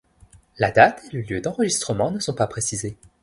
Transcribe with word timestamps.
La 0.57 0.71
date 0.71 0.99
et 1.11 1.15
le 1.17 1.21
lieu 1.21 1.41
d'enregistrement 1.41 2.09
ne 2.09 2.17
sont 2.17 2.33
pas 2.33 2.47
précisés. 2.47 2.97